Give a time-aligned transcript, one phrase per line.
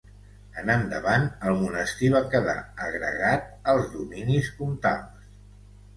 [0.61, 2.57] En endavant el monestir va quedar
[2.87, 5.33] agregat als dominis comtals.